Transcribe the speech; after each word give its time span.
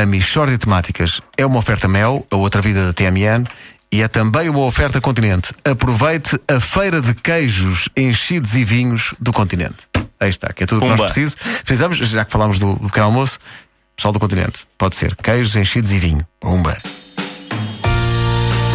A 0.00 0.06
Michórdia 0.06 0.56
de 0.56 0.64
Temáticas 0.64 1.20
é 1.36 1.44
uma 1.44 1.58
oferta 1.58 1.86
Mel, 1.86 2.26
a 2.30 2.36
outra 2.36 2.62
vida 2.62 2.86
da 2.86 2.92
TMN, 2.94 3.46
e 3.92 4.00
é 4.00 4.08
também 4.08 4.48
uma 4.48 4.60
oferta 4.60 4.98
Continente. 4.98 5.52
Aproveite 5.62 6.40
a 6.48 6.58
feira 6.58 7.02
de 7.02 7.12
queijos, 7.12 7.86
enchidos 7.94 8.54
e 8.54 8.64
vinhos 8.64 9.14
do 9.20 9.30
Continente. 9.30 9.76
Aí 10.18 10.30
está, 10.30 10.54
que 10.54 10.64
é 10.64 10.66
tudo 10.66 10.78
o 10.78 10.80
que 10.80 10.88
nós 10.88 10.96
Pumba. 10.96 11.12
precisamos. 11.12 11.60
Precisamos, 11.64 11.98
já 11.98 12.24
que 12.24 12.32
falámos 12.32 12.58
do, 12.58 12.76
do 12.76 12.86
pequeno 12.86 13.04
almoço, 13.04 13.38
pessoal 13.94 14.14
do 14.14 14.18
Continente, 14.18 14.66
pode 14.78 14.96
ser 14.96 15.14
queijos, 15.16 15.54
enchidos 15.54 15.92
e 15.92 15.98
vinho. 15.98 16.26
Pumba. 16.40 16.78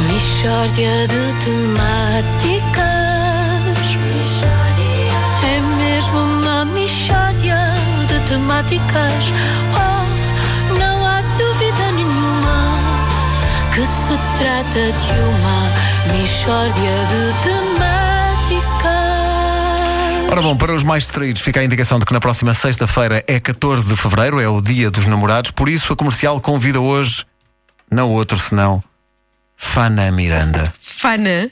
Mishória 0.07 1.07
de 1.07 1.33
temáticas. 1.43 2.85
É 5.43 5.59
mesmo 5.77 6.19
uma 6.19 6.65
mishória 6.65 7.73
de 8.07 8.29
temáticas. 8.29 9.23
Oh, 9.73 9.94
que 13.75 13.85
se 13.85 14.17
trata 14.37 14.91
de 14.93 15.19
uma 15.19 15.69
mishória 16.17 16.95
de 17.11 17.33
temáticas. 17.43 18.85
Ora 20.31 20.41
bom, 20.41 20.55
para 20.55 20.73
os 20.73 20.81
mais 20.81 21.03
distraídos, 21.03 21.41
fica 21.41 21.59
a 21.59 21.63
indicação 21.65 21.99
de 21.99 22.05
que 22.05 22.13
na 22.13 22.21
próxima 22.21 22.53
sexta-feira 22.53 23.21
é 23.27 23.37
14 23.37 23.85
de 23.85 23.97
fevereiro, 23.97 24.39
é 24.39 24.47
o 24.47 24.61
dia 24.61 24.89
dos 24.89 25.05
namorados, 25.05 25.51
por 25.51 25.67
isso 25.67 25.91
a 25.91 25.95
comercial 25.97 26.39
convida 26.39 26.79
hoje, 26.79 27.25
não 27.91 28.11
outro 28.11 28.39
senão, 28.39 28.81
Fana 29.57 30.09
Miranda. 30.09 30.73
Fana. 30.79 31.51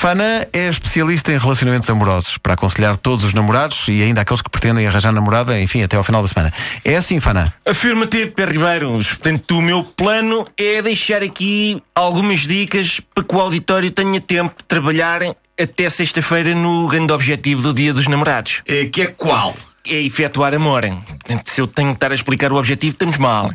Fana 0.00 0.48
é 0.54 0.66
especialista 0.66 1.30
em 1.30 1.36
relacionamentos 1.36 1.90
amorosos 1.90 2.38
para 2.38 2.54
aconselhar 2.54 2.96
todos 2.96 3.22
os 3.22 3.34
namorados 3.34 3.86
e 3.86 4.02
ainda 4.02 4.22
aqueles 4.22 4.40
que 4.40 4.48
pretendem 4.48 4.86
arranjar 4.86 5.12
namorada, 5.12 5.60
enfim, 5.60 5.82
até 5.82 5.94
ao 5.94 6.02
final 6.02 6.22
da 6.22 6.28
semana. 6.28 6.50
É 6.82 6.96
assim, 6.96 7.20
Fana? 7.20 7.52
Afirmativo, 7.66 8.32
Pé 8.32 8.46
Ribeiro. 8.46 8.92
Portanto, 8.92 9.58
o 9.58 9.60
meu 9.60 9.84
plano 9.84 10.48
é 10.56 10.80
deixar 10.80 11.22
aqui 11.22 11.82
algumas 11.94 12.46
dicas 12.46 12.98
para 13.14 13.22
que 13.22 13.34
o 13.34 13.40
auditório 13.42 13.90
tenha 13.90 14.18
tempo 14.22 14.54
de 14.56 14.64
trabalhar 14.64 15.20
até 15.60 15.90
sexta-feira 15.90 16.54
no 16.54 16.88
grande 16.88 17.12
objetivo 17.12 17.60
do 17.60 17.74
Dia 17.74 17.92
dos 17.92 18.08
Namorados. 18.08 18.62
Eh, 18.66 18.86
Que 18.86 19.02
é 19.02 19.06
qual? 19.08 19.54
É 19.86 19.94
efetuar 20.02 20.54
amor. 20.54 20.82
Portanto, 20.82 21.48
se 21.48 21.60
eu 21.60 21.66
tenho 21.66 21.90
que 21.90 21.96
estar 21.96 22.12
a 22.12 22.14
explicar 22.14 22.52
o 22.52 22.56
objetivo, 22.56 22.92
estamos 22.92 23.16
mal. 23.16 23.50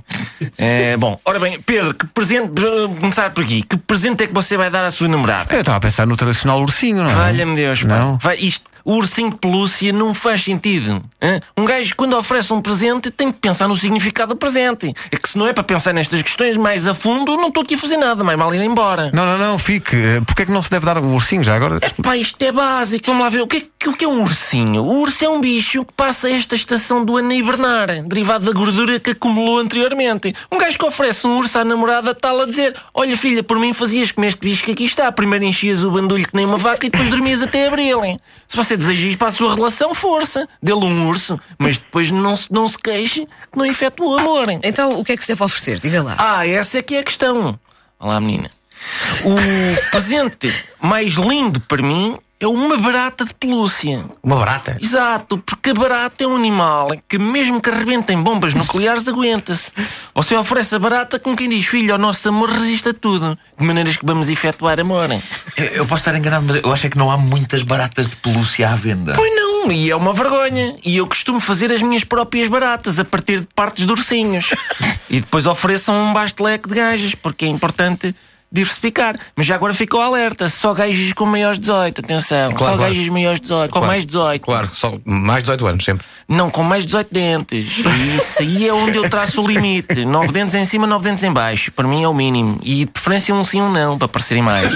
É, 0.58 0.98
bom, 0.98 1.20
ora 1.24 1.40
bem, 1.40 1.62
Pedro, 1.62 1.94
que 1.94 2.08
presente, 2.08 2.50
começar 3.00 3.30
por 3.32 3.44
aqui. 3.44 3.62
Que 3.62 3.78
presente 3.78 4.24
é 4.24 4.28
que 4.28 4.34
você 4.34 4.58
vai 4.58 4.70
dar 4.70 4.84
à 4.84 4.92
sua 4.92 5.08
namorada? 5.08 5.54
Eu 5.54 5.60
estava 5.60 5.78
a 5.78 5.82
pensar 5.82 6.08
no 6.08 6.18
tradicional 6.18 6.60
ursinho, 6.62 7.04
não 7.04 7.12
é? 7.12 7.14
Valha-me 7.14 7.56
Deus. 7.56 7.84
Não? 7.84 8.18
Vai, 8.18 8.38
isto, 8.38 8.66
o 8.86 8.94
ursinho 8.94 9.32
de 9.32 9.38
pelúcia 9.38 9.92
não 9.92 10.14
faz 10.14 10.44
sentido. 10.44 11.04
hã? 11.20 11.40
Um 11.58 11.66
gajo, 11.66 11.96
quando 11.96 12.16
oferece 12.16 12.54
um 12.54 12.62
presente, 12.62 13.10
tem 13.10 13.32
que 13.32 13.40
pensar 13.40 13.68
no 13.68 13.76
significado 13.76 14.36
do 14.36 14.38
presente. 14.38 14.94
É 15.12 15.18
que 15.18 15.28
se 15.28 15.38
não 15.38 15.48
é 15.48 15.54
para 15.54 15.64
pensar 15.64 15.92
nestas 15.92 16.22
questões 16.22 16.56
mais 16.56 16.88
a 16.88 16.94
fundo, 16.94 17.36
não 17.36 17.48
estou 17.48 17.64
aqui 17.64 17.74
a 17.74 17.78
fazer 17.80 17.98
nada, 17.98 18.24
mais 18.24 18.38
mal 18.38 18.54
ir 18.54 18.62
embora. 18.62 19.10
Não, 19.12 19.26
não, 19.26 19.38
não, 19.40 19.58
fique. 19.58 19.96
Porquê 20.28 20.44
é 20.44 20.46
que 20.46 20.52
não 20.52 20.62
se 20.62 20.70
deve 20.70 20.86
dar 20.86 21.00
o 21.00 21.14
ursinho 21.14 21.44
já 21.44 21.56
agora? 21.56 21.80
Pá, 22.04 22.16
isto 22.16 22.40
é 22.44 22.52
básico. 22.52 23.06
Vamos 23.08 23.24
lá 23.24 23.30
ver. 23.30 23.42
O 23.42 23.48
que, 23.48 23.58
é, 23.58 23.90
o 23.90 23.94
que 23.94 24.06
é 24.06 24.08
um 24.08 24.22
ursinho? 24.22 24.84
O 24.84 25.00
urso 25.00 25.26
é 25.26 25.30
um 25.30 25.42
bicho 25.42 25.84
que 25.84 25.94
passa 25.94 26.30
esta 26.30 26.54
estação 26.54 27.04
do 27.04 27.18
ano 27.18 27.32
a 27.32 27.36
hibernar, 27.36 28.04
derivado 28.04 28.46
da 28.46 28.52
gordura 28.52 29.00
que 29.00 29.12
acumulou 29.12 29.58
anteriormente. 29.58 30.36
Um 30.52 30.60
gajo 30.60 30.78
que 30.78 30.86
oferece 30.86 31.26
um 31.26 31.38
urso 31.38 31.58
à 31.58 31.66
namorada 31.66 32.12
está-lhe 32.12 32.42
a 32.42 32.46
dizer: 32.46 32.76
Olha, 32.94 33.18
filha, 33.18 33.42
por 33.42 33.58
mim 33.58 33.74
fazias 33.74 34.12
como 34.12 34.28
este 34.28 34.40
bicho 34.40 34.64
que 34.64 34.72
aqui 34.72 34.86
está. 34.86 35.12
Primeiro 35.12 35.44
enchias 35.44 35.84
o 35.84 35.90
bandulho 35.90 36.28
que 36.28 36.36
nem 36.36 36.46
uma 36.46 36.58
vaca 36.58 36.86
e 36.86 36.90
depois 36.92 37.10
dormias 37.10 37.42
até 37.42 37.68
abri-lo. 37.68 38.20
Se 38.48 38.56
você 38.56 38.75
deseja 38.78 39.08
isto 39.08 39.18
para 39.18 39.28
a 39.28 39.32
sua 39.32 39.56
relação, 39.56 39.94
força. 39.94 40.48
Dê-lhe 40.62 40.86
um 40.86 41.08
urso, 41.08 41.40
mas 41.58 41.78
depois 41.78 42.12
não 42.12 42.36
se, 42.36 42.52
não 42.52 42.68
se 42.68 42.78
queixe 42.78 43.26
que 43.52 43.58
não 43.58 43.66
efetua 43.66 44.08
o 44.08 44.20
amor. 44.20 44.46
Então, 44.64 45.00
o 45.00 45.04
que 45.04 45.12
é 45.12 45.18
que 45.18 45.24
se 45.24 45.30
deve 45.30 45.44
oferecer? 45.44 45.80
Diga 45.80 46.04
lá. 46.04 46.16
Ah, 46.18 46.48
essa 46.48 46.80
é 46.80 46.82
que 46.82 46.96
é 46.96 47.00
a 47.00 47.04
questão. 47.04 47.60
Olá, 48.00 48.20
menina. 48.20 48.50
O 49.24 49.36
presente 49.92 50.54
mais 50.80 51.14
lindo 51.14 51.60
para 51.62 51.82
mim 51.82 52.18
é 52.38 52.48
uma 52.48 52.78
barata 52.78 53.24
de 53.24 53.34
pelúcia. 53.34 54.06
Uma 54.22 54.36
barata? 54.36 54.78
Exato, 54.82 55.38
porque 55.38 55.70
a 55.70 55.74
barata 55.74 56.24
é 56.24 56.28
um 56.28 56.36
animal 56.36 56.90
que, 57.08 57.18
mesmo 57.18 57.62
que 57.62 57.70
arrebente 57.70 58.12
em 58.12 58.22
bombas 58.22 58.54
nucleares, 58.54 59.08
aguenta-se. 59.08 59.72
Você 60.14 60.36
oferece 60.36 60.76
a 60.76 60.80
barata 60.80 61.18
como 61.18 61.36
quem 61.36 61.48
diz: 61.48 61.66
Filho, 61.66 61.96
o 61.96 61.98
nosso 61.98 62.28
amor 62.28 62.50
resiste 62.50 62.90
a 62.90 62.94
tudo. 62.94 63.38
De 63.58 63.66
maneiras 63.66 63.96
que 63.96 64.06
vamos 64.06 64.28
efetuar 64.28 64.80
amor. 64.80 65.10
Eu, 65.56 65.66
eu 65.66 65.86
posso 65.86 66.02
estar 66.02 66.16
enganado, 66.16 66.46
mas 66.46 66.58
eu 66.58 66.74
acho 66.74 66.88
é 66.88 66.90
que 66.90 66.98
não 66.98 67.10
há 67.10 67.18
muitas 67.18 67.64
baratas 67.64 68.10
de 68.10 68.18
pelúcia 68.18 68.70
à 68.70 68.76
venda. 68.76 69.14
Pois 69.16 69.34
não, 69.34 69.72
e 69.72 69.90
é 69.90 69.96
uma 69.96 70.14
vergonha. 70.14 70.76
E 70.84 70.98
eu 70.98 71.08
costumo 71.08 71.40
fazer 71.40 71.72
as 71.72 71.82
minhas 71.82 72.04
próprias 72.04 72.50
baratas 72.50 73.00
a 73.00 73.06
partir 73.06 73.42
de 73.42 73.48
partes 73.56 73.86
de 73.86 73.92
ursinhos. 73.92 74.54
e 75.10 75.22
depois 75.22 75.46
ofereçam 75.46 75.96
um 75.96 76.14
basto 76.14 76.44
leque 76.44 76.68
de 76.68 76.76
gajas, 76.76 77.16
porque 77.16 77.46
é 77.46 77.48
importante 77.48 78.14
diversificar. 78.56 79.18
Mas 79.36 79.46
já 79.46 79.56
agora 79.56 79.74
ficou 79.74 80.02
alerta: 80.02 80.50
só 80.50 80.74
gajas 80.74 81.14
com 81.14 81.26
maiores 81.26 81.60
18, 81.60 82.02
atenção. 82.02 82.52
Claro, 82.52 82.74
só 82.74 82.78
claro. 82.78 82.94
gajas 82.94 83.10
maiores 83.10 83.40
18, 83.42 83.70
com 83.72 83.80
Claro. 83.80 83.88
mais 83.88 84.06
18. 84.06 84.42
Claro, 84.42 84.70
só 84.74 84.94
mais 85.06 85.44
18 85.44 85.68
anos, 85.68 85.86
sempre. 85.86 86.06
Não, 86.28 86.50
com 86.50 86.64
mais 86.64 86.86
18 86.86 87.14
dentes. 87.14 87.78
E 87.86 88.18
Isso 88.18 88.42
aí 88.42 88.68
é 88.68 88.74
onde 88.74 88.98
eu 88.98 89.10
traço 89.10 89.42
o 89.44 89.48
limite. 89.48 90.04
9 90.06 90.32
dentes 90.32 90.56
em 90.56 90.66
cima, 90.66 90.88
9 90.88 91.04
dentes 91.04 91.24
em 91.24 91.32
baixo. 91.32 91.72
Para 91.72 91.88
mim 91.88 92.04
é 92.04 92.08
o 92.08 92.14
mínimo. 92.14 92.60
E 92.64 92.86
de 92.86 92.88
preferência 92.88 93.34
um 93.36 93.44
sim 93.46 93.62
um 93.62 93.72
não, 93.72 93.98
para 93.98 94.08
parecerem 94.08 94.42
mais. 94.42 94.74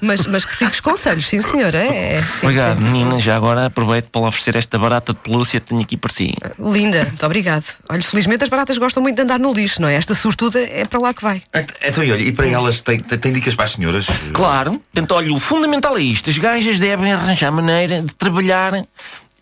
Mas, 0.00 0.26
mas 0.26 0.44
que 0.44 0.64
ricos 0.64 0.80
conselhos, 0.80 1.26
sim, 1.26 1.38
senhor. 1.40 1.74
É, 1.74 2.14
é 2.14 2.22
sim, 2.22 2.46
Obrigado, 2.46 2.78
sim. 2.78 2.84
menina. 2.84 3.18
Já 3.20 3.36
agora 3.36 3.66
aproveito 3.66 4.08
para 4.10 4.22
lhe 4.22 4.28
oferecer 4.28 4.56
esta 4.56 4.78
barata 4.78 5.12
de 5.12 5.18
pelúcia 5.20 5.60
que 5.60 5.66
tenho 5.66 5.80
aqui 5.80 5.96
para 5.96 6.12
si. 6.12 6.34
Linda, 6.58 7.04
muito 7.04 7.24
obrigado. 7.26 7.64
Olha, 7.88 8.02
felizmente 8.02 8.42
as 8.44 8.48
baratas 8.50 8.78
gostam 8.78 9.02
muito 9.02 9.16
de 9.16 9.22
andar 9.22 9.38
no 9.38 9.52
lixo, 9.52 9.80
não 9.80 9.88
é? 9.88 9.94
Esta 9.94 10.14
sortuda 10.14 10.60
é 10.60 10.84
para 10.84 10.98
lá 11.00 11.14
que 11.14 11.22
vai. 11.22 11.42
Então, 11.82 12.02
e 12.04 12.12
olha, 12.12 12.22
e 12.22 12.32
para 12.32 12.48
elas, 12.48 12.80
tem, 12.86 13.00
tem, 13.00 13.18
tem 13.18 13.32
dicas 13.32 13.56
para 13.56 13.64
as 13.64 13.72
senhoras? 13.72 14.06
Claro. 14.32 14.80
Portanto, 14.92 15.12
olha, 15.12 15.32
o 15.32 15.40
fundamental 15.40 15.98
é 15.98 16.00
isto. 16.00 16.30
As 16.30 16.38
gajas 16.38 16.78
devem 16.78 17.12
arranjar 17.12 17.50
maneira 17.50 18.00
de 18.00 18.14
trabalhar 18.14 18.74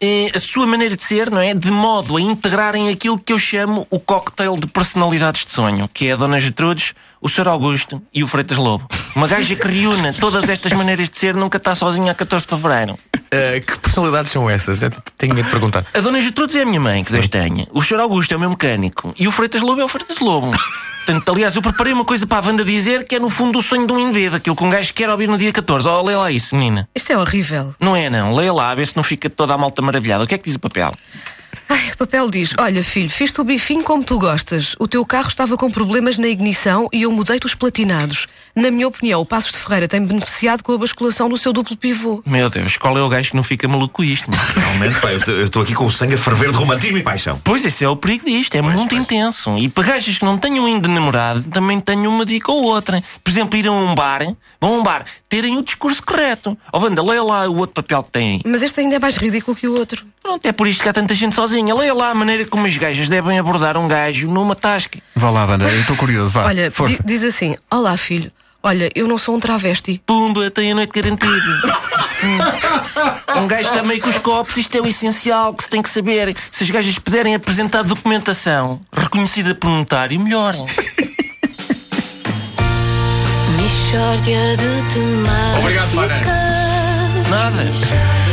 eh, 0.00 0.31
a 0.34 0.41
sua 0.41 0.66
maneira 0.66 0.97
de 0.97 1.03
ser, 1.03 1.31
não 1.31 1.41
é? 1.41 1.53
De 1.53 1.71
modo 1.71 2.16
a 2.16 2.21
integrarem 2.21 2.88
aquilo 2.88 3.19
que 3.19 3.34
eu 3.34 3.38
chamo 3.38 3.87
o 3.91 4.00
cocktail 4.00 4.56
de 4.56 4.66
personalidades 4.66 5.44
de 5.44 5.50
sonho, 5.53 5.88
que 5.93 6.09
é 6.09 6.12
a 6.12 6.16
Dona 6.16 6.41
Gertrudes, 6.41 6.94
o 7.21 7.28
Sr. 7.28 7.49
Augusto 7.49 8.03
e 8.15 8.25
o 8.25 8.27
Freitas 8.27 8.56
Lobo. 8.56 8.88
Uma 9.15 9.28
gaja 9.28 9.55
que 9.55 9.69
reúne 9.69 10.15
todas 10.15 10.49
estas 10.49 10.72
maneiras 10.72 11.11
de 11.11 11.19
ser 11.19 11.34
nunca 11.34 11.59
está 11.59 11.75
sozinha 11.75 12.12
a 12.12 12.15
14 12.15 12.47
de 12.47 12.50
fevereiro. 12.50 12.99
Eh, 13.31 13.61
que 13.61 13.78
personalidades 13.78 14.32
são 14.32 14.49
essas? 14.49 14.82
É, 14.82 14.88
Tenho 15.19 15.34
medo 15.34 15.44
de 15.44 15.50
perguntar. 15.50 15.84
A 15.93 16.00
Dona 16.00 16.21
Gertrudes 16.21 16.56
é 16.56 16.62
a 16.62 16.66
minha 16.66 16.81
mãe, 16.81 17.05
que 17.05 17.12
Deus 17.12 17.28
tenha. 17.28 17.66
O 17.72 17.82
Sr. 17.82 18.00
Augusto 18.00 18.32
é 18.32 18.37
o 18.38 18.41
meu 18.41 18.50
mecânico. 18.50 19.15
E 19.19 19.28
o 19.28 19.31
Freitas 19.31 19.61
Lobo 19.61 19.82
é 19.82 19.84
o 19.84 19.88
Freitas 19.88 20.19
Lobo. 20.21 20.53
Portanto, 21.04 21.32
aliás, 21.32 21.54
eu 21.54 21.60
preparei 21.60 21.92
uma 21.92 22.04
coisa 22.04 22.26
para 22.26 22.42
a 22.42 22.48
Wanda 22.48 22.65
dizer 22.65 23.04
que 23.04 23.15
é 23.15 23.20
no 23.20 23.28
fundo 23.28 23.59
o 23.59 23.62
sonho 23.62 23.87
de 23.87 23.92
um 23.92 23.98
indivíduo, 23.98 24.38
aquilo 24.38 24.56
que 24.56 24.65
um 24.65 24.70
gajo 24.70 24.94
quer 24.94 25.10
ouvir 25.10 25.28
no 25.28 25.37
dia 25.37 25.53
14. 25.53 25.87
Oh, 25.87 26.00
lê 26.00 26.16
lá 26.16 26.31
isso, 26.31 26.56
menina. 26.56 26.88
Isto 26.94 27.12
é 27.12 27.19
horrível. 27.19 27.75
Não 27.78 27.94
é, 27.94 28.09
não. 28.09 28.34
Leia 28.34 28.54
lá, 28.54 28.70
a 28.70 28.75
ver 28.75 28.87
se 28.87 28.97
não 28.97 29.03
fica 29.03 29.28
toda 29.28 29.53
a 29.53 29.59
malta 29.59 29.82
maravilhada. 29.82 30.25
O 30.25 30.26
que 30.26 30.34
é 30.34 30.38
que 30.38 30.44
diz 30.44 30.56
o 30.56 30.60
papel? 30.60 30.94
Ai, 31.69 31.91
o 31.92 31.97
papel 31.97 32.30
diz: 32.30 32.54
Olha, 32.58 32.82
filho, 32.82 33.08
fiz-te 33.08 33.41
o 33.41 33.44
bifinho 33.44 33.82
como 33.82 34.04
tu 34.04 34.19
gostas. 34.19 34.75
O 34.78 34.86
teu 34.86 35.04
carro 35.04 35.28
estava 35.28 35.56
com 35.56 35.70
problemas 35.70 36.19
na 36.19 36.28
ignição 36.28 36.88
e 36.92 37.02
eu 37.02 37.10
mudei-te 37.10 37.47
os 37.47 37.54
platinados. 37.54 38.26
Na 38.54 38.70
minha 38.70 38.86
opinião, 38.86 39.20
o 39.20 39.26
Passos 39.26 39.52
de 39.52 39.58
Ferreira 39.58 39.88
tem 39.88 40.04
beneficiado 40.04 40.62
com 40.62 40.72
a 40.72 40.78
basculação 40.78 41.28
do 41.28 41.36
seu 41.38 41.52
duplo 41.52 41.76
pivô. 41.76 42.22
Meu 42.26 42.48
Deus, 42.50 42.76
qual 42.76 42.97
é 42.98 43.02
o 43.02 43.08
gajo 43.08 43.30
que 43.30 43.36
não 43.36 43.42
fica 43.42 43.66
maluco 43.66 43.94
com 43.94 44.04
isto? 44.04 44.30
Realmente, 44.54 45.00
pá, 45.00 45.12
eu 45.12 45.44
estou- 45.47 45.62
aqui 45.62 45.75
com 45.75 45.86
o 45.86 45.91
sangue 45.91 46.14
a 46.14 46.19
ferver 46.19 46.50
de 46.50 46.56
romantismo 46.56 46.98
e 46.98 47.02
paixão. 47.02 47.41
Pois, 47.42 47.64
esse 47.64 47.82
é 47.84 47.88
o 47.88 47.96
perigo 47.96 48.25
disto. 48.26 48.54
É 48.54 48.62
Pois, 48.62 48.75
muito 48.75 48.91
pois. 48.91 49.02
intenso. 49.02 49.56
E 49.58 49.69
para 49.69 49.84
gajas 49.88 50.19
que 50.19 50.25
não 50.25 50.36
tenham 50.38 50.66
ainda 50.66 50.86
namorado, 50.88 51.42
também 51.50 51.81
tenho 51.81 52.08
uma 52.10 52.25
dica 52.26 52.52
ou 52.52 52.62
outra. 52.64 53.02
Por 53.22 53.31
exemplo, 53.31 53.58
ir 53.58 53.66
a 53.66 53.72
um 53.72 53.94
bar, 53.94 54.20
vão 54.60 54.75
a 54.75 54.78
um 54.78 54.82
bar, 54.82 55.04
terem 55.28 55.56
o 55.56 55.62
discurso 55.62 56.02
correto. 56.04 56.56
Ó, 56.72 56.78
Wanda, 56.81 57.02
leia 57.02 57.22
lá 57.22 57.48
o 57.48 57.56
outro 57.56 57.75
papel 57.75 58.02
que 58.04 58.10
tem 58.10 58.32
aí. 58.34 58.41
Mas 58.44 58.62
este 58.62 58.81
ainda 58.81 58.96
é 58.96 58.98
mais 58.98 59.16
ridículo 59.16 59.56
que 59.56 59.66
o 59.66 59.75
outro. 59.78 60.04
Pronto, 60.22 60.46
é 60.46 60.52
por 60.52 60.66
isto 60.66 60.82
que 60.82 60.88
há 60.88 60.92
tanta 60.92 61.12
gente 61.14 61.34
sozinha. 61.34 61.63
Leia 61.72 61.94
lá 61.94 62.10
a 62.10 62.14
maneira 62.14 62.44
como 62.47 62.66
as 62.66 62.76
gajas 62.76 63.08
devem 63.08 63.38
abordar 63.38 63.76
um 63.76 63.86
gajo 63.86 64.28
numa 64.28 64.54
tasca. 64.54 64.98
Vá 65.14 65.30
lá, 65.30 65.44
Wanda, 65.47 65.64
eu 65.64 65.80
estou 65.80 65.97
curioso, 65.97 66.32
vá. 66.32 66.46
Olha, 66.46 66.70
força. 66.70 67.02
diz 67.05 67.22
assim: 67.22 67.56
Olá, 67.70 67.96
filho. 67.96 68.31
Olha, 68.62 68.90
eu 68.94 69.06
não 69.06 69.19
sou 69.19 69.37
um 69.37 69.40
travesti. 69.40 70.00
Pumba, 70.06 70.50
tem 70.50 70.72
a 70.72 70.75
noite 70.75 70.90
garantida. 70.90 71.32
Hum. 72.25 73.43
um 73.43 73.46
gajo 73.46 73.69
está 73.69 73.82
meio 73.82 74.00
com 74.00 74.08
os 74.08 74.16
copos, 74.16 74.56
isto 74.56 74.75
é 74.78 74.81
o 74.81 74.87
essencial 74.87 75.52
que 75.52 75.64
se 75.64 75.69
tem 75.69 75.82
que 75.82 75.90
saber. 75.90 76.34
Se 76.50 76.64
as 76.64 76.70
gajas 76.70 76.99
puderem 76.99 77.34
apresentar 77.34 77.82
documentação 77.82 78.81
reconhecida 78.90 79.55
por 79.55 79.69
notário, 79.69 80.19
melhor. 80.19 80.55
Obrigado, 85.58 85.90
Fana. 85.90 86.20
Nada. 87.28 88.24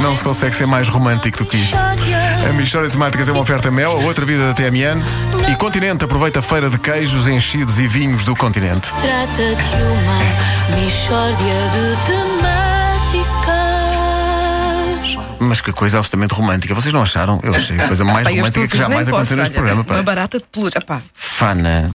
Não 0.00 0.16
se 0.16 0.22
consegue 0.22 0.54
ser 0.54 0.66
mais 0.66 0.88
romântico 0.88 1.38
do 1.38 1.46
que 1.46 1.56
isto. 1.56 1.76
A 1.76 2.52
Mistória 2.52 2.88
de 2.88 2.92
Temáticas 2.94 3.28
é 3.28 3.32
uma 3.32 3.40
oferta 3.40 3.70
Mel, 3.70 3.92
a 3.92 4.04
outra 4.04 4.24
vida 4.24 4.46
da 4.46 4.54
TMN. 4.54 5.02
E 5.50 5.56
Continente 5.56 6.04
aproveita 6.04 6.38
a 6.38 6.42
feira 6.42 6.70
de 6.70 6.78
queijos, 6.78 7.26
enchidos 7.26 7.78
e 7.78 7.88
vinhos 7.88 8.24
do 8.24 8.34
Continente. 8.36 8.88
Trata 9.00 9.34
de 9.34 9.82
uma 9.82 10.18
mishória 10.80 11.36
de 11.72 11.96
temáticas. 12.06 13.58
Mas 15.40 15.60
que 15.60 15.72
coisa 15.72 15.98
absolutamente 15.98 16.34
romântica. 16.34 16.74
Vocês 16.74 16.92
não 16.92 17.02
acharam? 17.02 17.40
Eu 17.42 17.54
achei 17.54 17.78
a 17.80 17.86
coisa 17.86 18.04
mais 18.04 18.26
romântica 18.26 18.66
que 18.68 18.76
jamais 18.76 19.08
aconteceu 19.08 19.36
neste 19.36 19.54
programa. 19.54 19.84
pá. 19.84 19.94
Uma 19.94 20.02
barata 20.02 20.38
de 20.38 20.44
pelúcia. 20.50 20.80
Pá. 20.80 21.00
Fana. 21.14 21.86